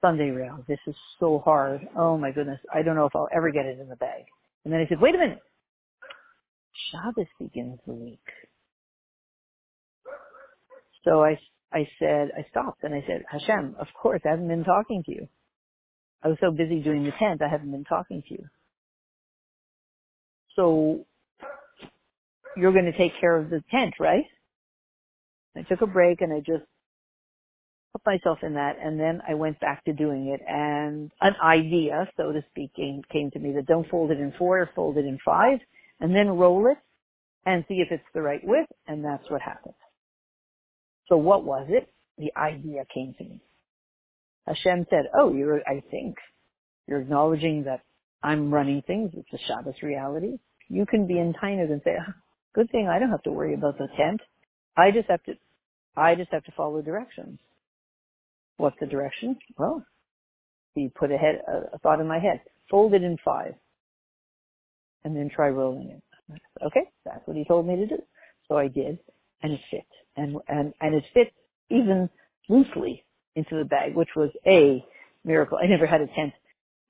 Sunday 0.00 0.30
rail, 0.30 0.64
this 0.68 0.78
is 0.86 0.94
so 1.18 1.40
hard. 1.44 1.86
Oh 1.96 2.18
my 2.18 2.30
goodness, 2.30 2.60
I 2.72 2.82
don't 2.82 2.96
know 2.96 3.06
if 3.06 3.16
I'll 3.16 3.28
ever 3.34 3.50
get 3.50 3.66
it 3.66 3.78
in 3.80 3.88
the 3.88 3.96
bag. 3.96 4.24
And 4.64 4.72
then 4.72 4.80
I 4.80 4.88
said, 4.88 5.00
wait 5.00 5.14
a 5.14 5.18
minute, 5.18 5.40
Shabbos 6.90 7.26
begins 7.38 7.78
the 7.86 7.94
week. 7.94 8.20
So 11.04 11.24
I, 11.24 11.38
I 11.72 11.88
said, 11.98 12.30
I 12.36 12.46
stopped 12.50 12.82
and 12.82 12.94
I 12.94 13.04
said, 13.06 13.24
Hashem, 13.30 13.76
of 13.78 13.86
course, 14.00 14.20
I 14.26 14.30
haven't 14.30 14.48
been 14.48 14.64
talking 14.64 15.02
to 15.06 15.12
you. 15.12 15.28
I 16.22 16.28
was 16.28 16.38
so 16.40 16.50
busy 16.50 16.80
doing 16.82 17.04
the 17.04 17.12
tent, 17.18 17.42
I 17.42 17.48
haven't 17.48 17.70
been 17.70 17.84
talking 17.84 18.22
to 18.28 18.34
you. 18.34 18.44
So 20.56 21.04
you're 22.56 22.72
going 22.72 22.90
to 22.90 22.96
take 22.96 23.12
care 23.20 23.36
of 23.36 23.50
the 23.50 23.62
tent, 23.70 23.94
right? 24.00 24.24
I 25.56 25.62
took 25.62 25.82
a 25.82 25.86
break 25.86 26.20
and 26.20 26.32
I 26.32 26.40
just 26.40 26.64
put 27.96 28.06
myself 28.06 28.38
in 28.42 28.54
that 28.54 28.76
and 28.82 28.98
then 28.98 29.22
I 29.28 29.34
went 29.34 29.60
back 29.60 29.84
to 29.84 29.92
doing 29.92 30.28
it 30.28 30.40
and 30.46 31.10
an 31.20 31.34
idea, 31.42 32.08
so 32.16 32.32
to 32.32 32.44
speak, 32.50 32.74
came, 32.74 33.02
came 33.12 33.30
to 33.32 33.38
me 33.38 33.52
that 33.52 33.66
don't 33.66 33.88
fold 33.88 34.10
it 34.10 34.20
in 34.20 34.32
four, 34.38 34.60
or 34.60 34.70
fold 34.74 34.96
it 34.98 35.04
in 35.04 35.18
five 35.24 35.58
and 36.00 36.14
then 36.14 36.28
roll 36.28 36.66
it 36.70 36.78
and 37.46 37.64
see 37.68 37.76
if 37.76 37.88
it's 37.90 38.04
the 38.12 38.20
right 38.20 38.40
width, 38.44 38.70
and 38.88 39.04
that's 39.04 39.30
what 39.30 39.40
happened. 39.40 39.74
So 41.08 41.16
what 41.16 41.44
was 41.44 41.66
it? 41.70 41.88
The 42.18 42.32
idea 42.36 42.84
came 42.92 43.14
to 43.18 43.24
me. 43.24 43.40
Hashem 44.46 44.86
said, 44.90 45.04
oh, 45.16 45.32
you're, 45.32 45.60
I 45.66 45.82
think, 45.90 46.16
you're 46.88 47.00
acknowledging 47.00 47.64
that 47.64 47.82
I'm 48.22 48.52
running 48.52 48.82
things. 48.82 49.12
It's 49.14 49.32
a 49.32 49.46
Shabbos 49.46 49.82
reality. 49.82 50.38
You 50.68 50.86
can 50.86 51.06
be 51.06 51.18
in 51.18 51.34
Tainug 51.34 51.70
and 51.70 51.80
say, 51.84 51.96
oh, 52.00 52.12
good 52.54 52.70
thing 52.70 52.88
I 52.88 52.98
don't 52.98 53.10
have 53.10 53.22
to 53.24 53.32
worry 53.32 53.54
about 53.54 53.78
the 53.78 53.88
tent. 53.96 54.20
I 54.76 54.90
just 54.90 55.08
have 55.08 55.22
to, 55.24 55.34
I 55.96 56.16
just 56.16 56.32
have 56.32 56.44
to 56.44 56.52
follow 56.56 56.82
directions. 56.82 57.38
What's 58.58 58.76
the 58.80 58.86
direction? 58.86 59.36
Well, 59.58 59.84
he 60.74 60.88
put 60.88 61.12
a, 61.12 61.18
head, 61.18 61.42
a, 61.48 61.78
thought 61.80 62.00
in 62.00 62.08
my 62.08 62.18
head. 62.20 62.40
Fold 62.70 62.94
it 62.94 63.02
in 63.02 63.18
five 63.24 63.54
and 65.04 65.16
then 65.16 65.30
try 65.34 65.48
rolling 65.48 65.90
it. 65.90 66.02
Okay, 66.64 66.82
that's 67.04 67.26
what 67.26 67.36
he 67.36 67.44
told 67.44 67.66
me 67.66 67.76
to 67.76 67.86
do. 67.86 67.98
So 68.48 68.56
I 68.56 68.68
did, 68.68 68.98
and 69.42 69.52
it 69.52 69.60
fit, 69.70 69.86
and 70.16 70.36
and 70.48 70.74
and 70.80 70.94
it 70.94 71.04
fit 71.14 71.32
even 71.70 72.10
loosely 72.48 73.04
into 73.36 73.56
the 73.56 73.64
bag, 73.64 73.94
which 73.96 74.10
was 74.16 74.30
a 74.46 74.84
miracle. 75.24 75.58
I 75.62 75.66
never 75.66 75.86
had 75.86 76.00
a 76.02 76.08
tent 76.08 76.32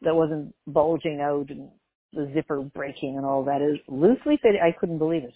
that 0.03 0.15
wasn't 0.17 0.55
bulging 0.67 1.21
out 1.21 1.51
and 1.51 1.71
the 2.13 2.31
zipper 2.35 2.63
breaking 2.63 3.17
and 3.19 3.27
all 3.27 3.45
that. 3.45 3.63
It 3.63 3.83
loosely 3.89 4.39
fit. 4.43 4.55
I 4.63 4.73
couldn't 4.79 4.99
believe 4.99 5.25
it. 5.25 5.35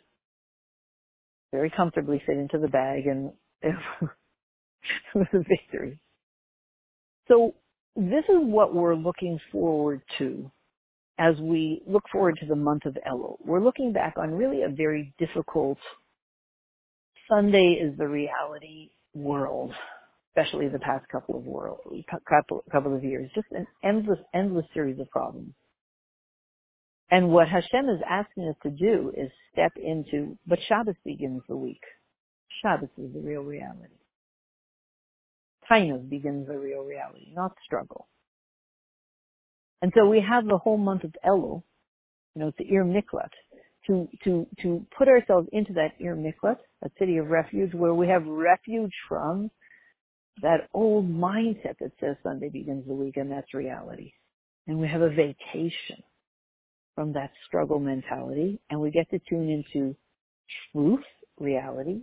Very 1.53 1.71
comfortably 1.71 2.23
fit 2.27 2.39
into 2.39 2.59
the 2.59 2.69
bag, 2.69 3.07
and 3.07 3.33
it 3.63 3.75
was 5.15 5.27
a 5.35 5.39
victory. 5.41 5.99
So 7.31 7.55
this 7.95 8.25
is 8.29 8.39
what 8.41 8.75
we're 8.75 8.97
looking 8.97 9.39
forward 9.53 10.03
to 10.19 10.51
as 11.19 11.37
we 11.39 11.83
look 11.87 12.03
forward 12.11 12.39
to 12.41 12.47
the 12.47 12.57
month 12.57 12.87
of 12.87 12.97
Elul. 13.09 13.37
We're 13.45 13.63
looking 13.63 13.93
back 13.93 14.15
on 14.17 14.33
really 14.33 14.63
a 14.63 14.69
very 14.69 15.15
difficult 15.19 15.79
Sunday 17.29 17.79
is 17.81 17.97
the 17.97 18.09
reality 18.09 18.91
world, 19.15 19.73
especially 20.31 20.69
the 20.69 20.81
past 20.81 21.07
couple 21.09 21.37
of 21.37 21.45
world, 21.45 21.79
couple, 22.29 22.65
couple 22.73 22.97
of 22.97 23.05
years, 23.05 23.31
just 23.35 23.47
an 23.53 23.67
endless, 23.85 24.19
endless 24.35 24.67
series 24.75 24.99
of 24.99 25.09
problems. 25.11 25.53
And 27.13 27.29
what 27.29 27.49
Hashem 27.49 27.89
is 27.91 28.01
asking 28.09 28.49
us 28.49 28.57
to 28.65 28.71
do 28.71 29.13
is 29.17 29.31
step 29.53 29.73
into, 29.77 30.37
but 30.47 30.59
Shabbos 30.69 30.97
begins 31.05 31.43
the 31.49 31.57
week. 31.57 31.83
Shabbos 32.63 32.89
is 32.99 33.13
the 33.13 33.21
real 33.21 33.43
reality. 33.43 34.00
Tainug 35.71 36.09
begins 36.09 36.49
the 36.49 36.59
real 36.59 36.83
reality, 36.83 37.33
not 37.35 37.57
struggle. 37.65 38.09
And 39.83 39.93
so 39.97 40.07
we 40.07 40.21
have 40.21 40.47
the 40.47 40.59
whole 40.59 40.77
month 40.77 41.05
of 41.05 41.15
Elul, 41.25 41.62
you 42.35 42.43
know, 42.43 42.53
the 42.59 42.65
Ir 42.65 42.85
Miklat, 42.85 43.31
to, 43.87 44.09
to, 44.25 44.47
to 44.62 44.85
put 44.97 45.09
ourselves 45.09 45.49
into 45.53 45.73
that 45.75 45.93
Ir 46.00 46.17
Miklat, 46.17 46.57
that 46.83 46.93
city 46.99 47.17
of 47.17 47.29
refuge, 47.29 47.73
where 47.73 47.95
we 47.95 48.09
have 48.09 48.27
refuge 48.27 48.93
from 49.09 49.50
that 50.43 50.69
old 50.75 51.09
mindset 51.11 51.79
that 51.81 51.93
says 52.00 52.17
Sunday 52.23 52.49
begins 52.49 52.87
the 52.87 52.95
week 52.95 53.17
and 53.17 53.31
that's 53.31 53.53
reality. 53.55 54.12
And 54.67 54.79
we 54.79 54.89
have 54.89 55.03
a 55.03 55.11
vacation 55.11 56.03
from 56.95 57.12
that 57.15 57.31
struggle 57.47 57.79
mentality 57.79 58.61
and 58.71 58.81
we 58.81 58.91
get 58.91 59.11
to 59.11 59.21
tune 59.29 59.49
into 59.50 59.97
truth, 60.73 61.05
reality, 61.39 62.00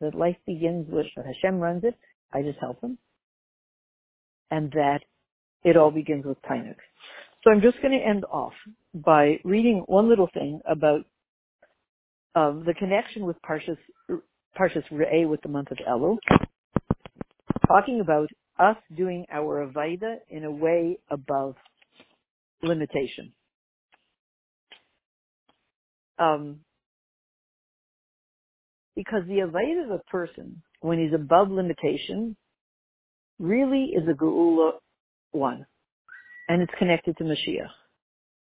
that 0.00 0.14
life 0.14 0.36
begins 0.46 0.86
with 0.90 1.06
Hashem 1.16 1.58
runs 1.58 1.84
it, 1.84 1.94
I 2.32 2.42
just 2.42 2.58
help 2.60 2.82
him. 2.82 2.98
And 4.50 4.70
that 4.72 5.00
it 5.64 5.76
all 5.76 5.90
begins 5.90 6.24
with 6.26 6.38
Tainuk. 6.42 6.76
So 7.44 7.50
I'm 7.52 7.60
just 7.62 7.80
going 7.82 7.98
to 7.98 8.04
end 8.06 8.24
off 8.30 8.54
by 8.94 9.38
reading 9.44 9.84
one 9.86 10.08
little 10.08 10.28
thing 10.34 10.60
about 10.68 11.02
um, 12.34 12.64
the 12.66 12.74
connection 12.74 13.26
with 13.26 13.36
Parshas, 13.42 13.78
Parshas 14.58 14.84
Re'eh 14.92 15.28
with 15.28 15.42
the 15.42 15.48
month 15.48 15.70
of 15.70 15.78
Elul, 15.88 16.18
talking 17.66 18.00
about 18.00 18.28
us 18.58 18.76
doing 18.96 19.26
our 19.32 19.66
Avaida 19.66 20.16
in 20.30 20.44
a 20.44 20.50
way 20.50 20.98
above 21.10 21.56
limitation. 22.62 23.32
um, 26.18 26.60
because 28.96 29.22
the 29.28 29.40
avoid 29.40 29.78
of 29.84 29.90
a 29.90 29.98
person 30.10 30.62
when 30.80 30.98
he's 30.98 31.14
above 31.14 31.50
limitation 31.50 32.36
really 33.38 33.92
is 33.96 34.08
a 34.08 34.12
geula 34.12 34.72
one, 35.32 35.66
and 36.48 36.62
it's 36.62 36.72
connected 36.78 37.16
to 37.18 37.24
Mashiach, 37.24 37.70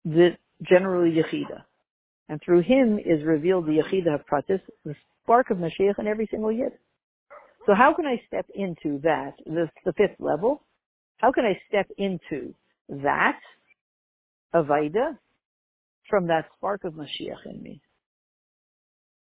the 0.05 0.31
general 0.69 1.11
Yechida, 1.11 1.63
and 2.29 2.41
through 2.45 2.63
him 2.63 2.99
is 2.99 3.25
revealed 3.25 3.67
the 3.67 3.83
Yechida 3.83 4.15
of 4.15 4.27
Pratis, 4.27 4.61
the 4.85 4.95
spark 5.23 5.51
of 5.51 5.59
Mashiach 5.59 5.99
in 5.99 6.07
every 6.07 6.27
single 6.31 6.53
Yid. 6.53 6.73
So 7.67 7.75
how 7.75 7.95
can 7.95 8.07
I 8.07 8.21
step 8.27 8.47
into 8.55 9.01
that, 9.03 9.35
this, 9.47 9.69
the 9.85 9.93
fifth 9.93 10.19
level? 10.19 10.65
How 11.19 11.31
can 11.31 11.45
I 11.45 11.61
step 11.69 11.87
into 11.97 12.55
that 12.89 13.39
Avaida 14.55 15.17
from 16.11 16.27
that 16.27 16.47
spark 16.57 16.85
of 16.85 16.95
Mashiach 16.95 17.47
in 17.47 17.63
me? 17.63 17.81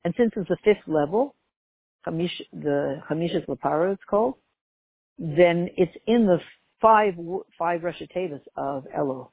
And 0.03 0.13
since 0.17 0.31
it's 0.35 0.49
the 0.49 0.57
fifth 0.63 0.87
level, 0.87 1.35
Hamish, 2.05 2.41
the 2.53 3.01
Hamishas 3.09 3.45
Lapara 3.47 3.93
it's 3.93 4.03
called, 4.09 4.35
then 5.17 5.69
it's 5.77 5.95
in 6.05 6.25
the 6.25 6.39
five 6.81 7.15
five 7.57 7.83
Rosh 7.83 8.01
of 8.55 8.85
Elul. 8.97 9.29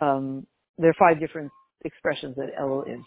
Um, 0.00 0.46
there 0.78 0.90
are 0.90 0.94
five 0.98 1.20
different 1.20 1.50
expressions 1.84 2.36
that 2.36 2.56
Elul 2.60 2.88
is. 2.92 3.04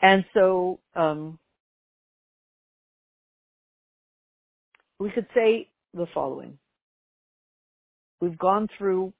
And 0.00 0.24
so 0.34 0.80
um, 0.94 1.38
we 4.98 5.10
could 5.10 5.26
say 5.34 5.68
the 5.94 6.06
following. 6.12 6.58
We've 8.20 8.38
gone 8.38 8.68
through 8.78 9.12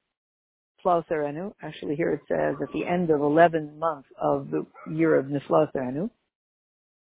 Niflau. 0.85 1.53
Actually, 1.63 1.97
here 1.97 2.13
it 2.13 2.21
says 2.29 2.57
at 2.63 2.73
the 2.73 2.87
end 2.87 3.11
of 3.11 3.21
11 3.21 3.79
months 3.79 4.09
of 4.21 4.49
the 4.51 4.67
year 4.93 5.17
of 5.17 5.27
Niflau. 5.27 6.11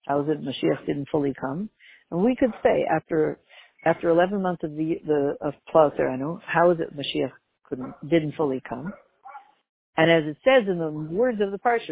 How 0.08 0.22
is 0.22 0.30
it 0.30 0.42
Mashiach 0.44 0.86
didn't 0.86 1.10
fully 1.10 1.34
come? 1.40 1.70
And 2.10 2.24
we 2.24 2.36
could 2.36 2.54
say 2.64 2.86
after 2.90 3.40
after 3.86 4.10
11 4.10 4.42
months 4.42 4.64
of 4.64 4.72
the 4.72 5.00
the 5.06 5.36
of 5.42 5.54
Plau 5.74 5.96
Serenu, 5.98 6.40
how 6.46 6.72
is 6.72 6.80
it 6.80 6.96
Mashiach 6.96 7.32
couldn't 7.68 7.94
didn't 8.10 8.36
fully 8.36 8.62
come? 8.68 8.94
And 9.98 10.10
as 10.10 10.24
it 10.26 10.38
says 10.44 10.68
in 10.68 10.80
the 10.80 10.90
words 10.90 11.42
of 11.42 11.52
the 11.52 11.60
parsha, 11.60 11.90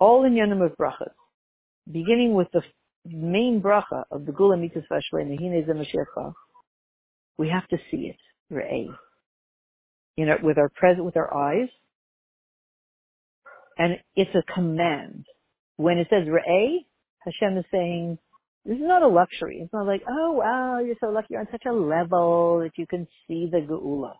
all 0.00 0.22
inyanim 0.22 0.64
of 0.64 0.76
brachas, 0.76 1.12
beginning 1.90 2.34
with 2.34 2.48
the 2.52 2.62
main 3.06 3.60
bracha 3.60 4.04
of 4.10 4.26
the 4.26 4.32
Geula 4.32 4.60
Mitzvah 4.60 5.00
Mashiach, 5.72 6.34
we 7.38 7.48
have 7.48 7.66
to 7.68 7.78
see 7.90 8.12
it, 8.12 8.16
Re'eh. 8.52 8.88
You 10.16 10.26
know, 10.26 10.36
with 10.42 10.58
our 10.58 10.68
present, 10.68 11.04
with 11.04 11.16
our 11.16 11.32
eyes, 11.34 11.68
and 13.78 13.98
it's 14.16 14.34
a 14.34 14.52
command. 14.52 15.26
When 15.76 15.98
it 15.98 16.08
says 16.10 16.26
Re'eh, 16.26 16.84
Hashem 17.20 17.56
is 17.58 17.64
saying, 17.70 18.18
this 18.64 18.76
is 18.76 18.82
not 18.82 19.02
a 19.02 19.08
luxury. 19.08 19.60
It's 19.62 19.72
not 19.72 19.86
like, 19.86 20.02
oh 20.08 20.32
wow, 20.32 20.80
you're 20.80 20.96
so 21.00 21.08
lucky. 21.08 21.28
You're 21.30 21.40
on 21.40 21.48
such 21.50 21.64
a 21.66 21.72
level 21.72 22.60
that 22.62 22.72
you 22.76 22.86
can 22.86 23.06
see 23.26 23.48
the 23.50 23.58
Geula. 23.58 24.14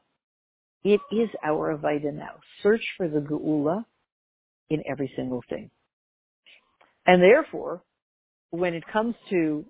It 0.85 1.01
is 1.13 1.29
our 1.45 1.77
Avaida 1.77 2.15
now. 2.15 2.37
Search 2.63 2.85
for 2.97 3.09
the 3.09 3.19
Geula 3.19 3.85
in 4.71 4.83
every 4.91 5.13
single 5.17 5.43
thing. 5.51 5.71
And 7.07 7.21
therefore, 7.21 7.83
when 8.51 8.75
it 8.75 8.85
comes 8.93 9.15
to 9.31 9.65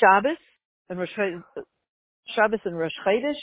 Shabbos 0.00 0.38
and 0.90 0.98
Rosh 0.98 1.10
Shabbos 2.34 2.60
and 2.64 2.76
Rosh 2.76 2.92
Chodesh, 3.06 3.40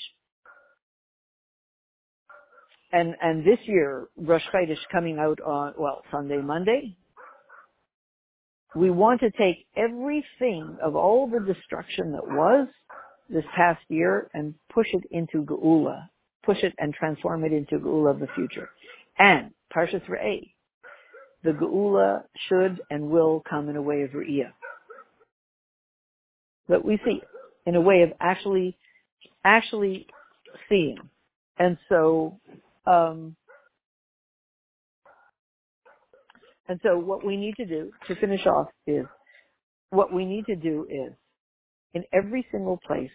and 2.92 3.16
and 3.22 3.46
this 3.46 3.60
year 3.66 4.08
Rosh 4.18 4.44
Chodesh 4.54 4.78
coming 4.92 5.20
out 5.20 5.40
on 5.42 5.74
well 5.78 6.02
Sunday 6.12 6.42
Monday. 6.42 6.96
We 8.76 8.90
want 8.90 9.20
to 9.20 9.32
take 9.32 9.66
everything 9.76 10.78
of 10.82 10.96
all 10.96 11.28
the 11.28 11.42
destruction 11.42 12.14
that 12.14 12.26
was 12.26 12.70
this 13.30 13.44
past 13.56 13.82
year 13.90 14.30
and 14.34 14.54
push 14.74 14.88
it 14.94 15.04
into 15.12 15.44
Geula, 15.44 16.08
push 16.44 16.64
it 16.64 16.74
and 16.78 16.94
transform 16.94 17.44
it 17.44 17.52
into 17.52 17.80
Geula 17.80 18.12
of 18.12 18.20
the 18.20 18.28
future. 18.36 18.70
And 19.20 19.52
Parshas 19.76 20.06
Re'eh, 20.08 20.52
the 21.44 21.52
Geula 21.52 22.24
should 22.48 22.82
and 22.90 23.10
will 23.10 23.44
come 23.50 23.70
in 23.70 23.76
a 23.76 23.82
way 23.82 24.04
of 24.04 24.12
Re'iyah. 24.12 24.54
But 26.68 26.86
we 26.86 27.00
see 27.06 27.22
in 27.66 27.76
a 27.76 27.82
way 27.82 28.02
of 28.04 28.14
actually, 28.20 28.78
actually 29.44 30.08
seeing. 30.70 30.98
And 31.58 31.78
so, 31.90 32.40
um, 32.86 33.36
and 36.68 36.80
so 36.84 36.98
what 36.98 37.26
we 37.26 37.38
need 37.38 37.56
to 37.58 37.66
do 37.66 37.92
to 38.08 38.16
finish 38.16 38.46
off 38.46 38.68
is, 38.88 39.06
what 39.90 40.14
we 40.14 40.26
need 40.26 40.46
to 40.46 40.56
do 40.56 40.88
is, 40.90 41.14
in 41.94 42.04
every 42.14 42.46
single 42.52 42.80
place, 42.86 43.12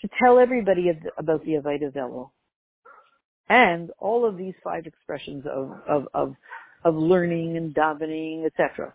to 0.00 0.08
tell 0.22 0.38
everybody 0.38 0.90
about 1.18 1.44
the 1.44 1.52
Avaida 1.52 1.92
Velo 1.92 2.32
and 3.48 3.90
all 3.98 4.26
of 4.26 4.36
these 4.36 4.54
five 4.62 4.86
expressions 4.86 5.44
of, 5.46 5.72
of, 5.88 6.08
of, 6.14 6.34
of 6.84 6.94
learning 6.94 7.56
and 7.56 7.74
davening, 7.74 8.46
etc. 8.46 8.92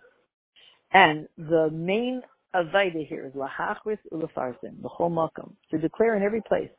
And 0.91 1.27
the 1.37 1.69
main 1.71 2.21
Avaida 2.55 3.07
here 3.07 3.25
is 3.27 3.33
lahachris 3.33 3.99
ulefarsin, 4.11 4.81
the 4.81 4.87
whole 4.87 5.11
makom, 5.11 5.51
to 5.69 5.77
declare 5.77 6.15
in 6.15 6.23
every 6.23 6.41
place, 6.41 6.69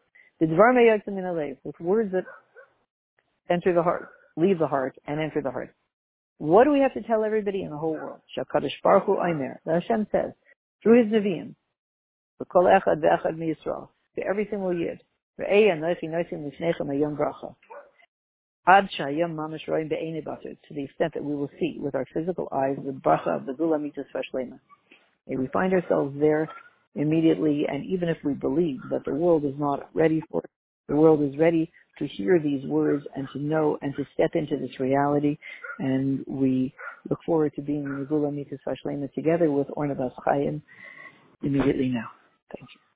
the 0.41 0.47
dvar 0.47 0.75
alev, 0.75 1.57
with 1.63 1.79
words 1.79 2.11
that 2.13 2.25
enter 3.51 3.75
the 3.75 3.83
heart, 3.83 4.09
leave 4.37 4.59
the 4.59 4.67
heart, 4.67 4.97
and 5.07 5.21
enter 5.21 5.43
the 5.43 5.51
heart. 5.51 5.75
What 6.39 6.65
do 6.65 6.73
we 6.73 6.81
have 6.81 6.95
to 6.95 7.03
tell 7.03 7.25
everybody 7.25 7.63
in 7.63 7.71
the 7.71 7.77
whole 7.77 7.93
world? 7.93 8.21
Shakadosh 8.37 8.73
Baruch 8.83 9.05
Hu 9.05 9.19
Aimer. 9.21 9.61
The 9.67 9.75
Hashem 9.75 10.07
says, 10.11 10.33
through 10.83 11.05
His 11.05 11.13
Nevi'im, 11.13 11.55
Kol 12.51 12.65
echad 12.65 13.03
ve'echad 13.03 13.37
miYisrael, 13.37 13.89
to 14.17 14.27
every 14.27 14.47
single 14.51 14.73
yid, 14.73 15.01
Re'ei 15.39 15.71
anochi 15.71 16.05
noisim 16.05 16.51
lifnechem 16.51 16.87
ayom 16.87 17.17
bracha. 17.17 17.55
Ad 18.67 18.89
shayam 18.99 19.35
mamash 19.35 19.67
roim 19.69 19.89
to 19.89 20.75
the 20.75 20.85
extent 20.85 21.13
that 21.15 21.25
we 21.25 21.35
will 21.35 21.51
see 21.59 21.77
with 21.79 21.95
our 21.95 22.07
physical 22.15 22.49
eyes 22.53 22.77
the 22.85 22.93
bracha 22.93 23.37
of 23.37 23.47
the 23.47 23.53
Geula 23.53 23.81
Mitzvah 23.81 24.23
Shlema. 24.33 24.59
May 25.27 25.37
we 25.37 25.49
find 25.49 25.73
ourselves 25.73 26.15
there 26.19 26.49
immediately, 26.95 27.67
and 27.69 27.85
even 27.85 28.09
if 28.09 28.19
we 28.25 28.33
believe 28.35 28.81
that 28.91 29.05
the 29.05 29.15
world 29.15 29.45
is 29.45 29.55
not 29.59 29.91
ready 29.95 30.23
for 30.31 30.41
it, 30.43 30.51
the 30.89 30.97
world 30.97 31.23
is 31.23 31.39
ready 31.39 31.71
to 32.01 32.09
hear 32.09 32.41
these 32.41 32.67
words 32.67 33.07
and 33.17 33.29
to 33.35 33.41
know 33.41 33.79
and 33.83 33.97
to 33.97 34.05
step 34.15 34.33
into 34.35 34.59
this 34.59 34.81
reality. 34.81 35.39
And 35.79 36.25
we 36.29 36.75
look 37.11 37.21
forward 37.27 37.55
to 37.57 37.63
being 37.63 37.85
in 37.85 38.01
the 38.01 38.07
Geula 38.07 38.35
Mitzvah 38.35 39.09
together 39.15 39.53
with 39.53 39.69
Orna 39.75 39.97
Chaim 40.27 40.63
immediately 41.43 41.89
now. 41.89 42.11
Thank 42.57 42.71
you. 42.75 42.90